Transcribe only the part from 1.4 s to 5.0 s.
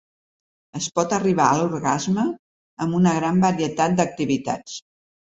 a l'orgasme amb una gran varietat d'activitats.